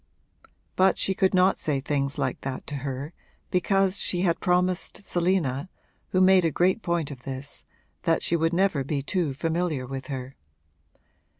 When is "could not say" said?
1.13-1.79